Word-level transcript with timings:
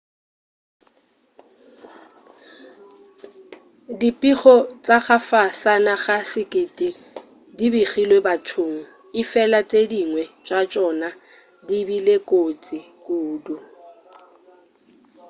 dipego 3.99 4.55
tša 4.85 4.97
ka 5.05 5.17
fasana 5.29 5.93
ga 6.03 6.17
sekete 6.31 6.89
di 7.57 7.65
begilwe 7.73 8.17
bathong 8.27 8.77
efela 9.21 9.59
tše 9.69 9.81
dingwe 9.91 10.23
tša 10.45 10.59
tšona 10.71 11.09
di 11.67 11.77
bile 11.87 12.15
kotsi 12.29 12.79
kudu 13.05 13.55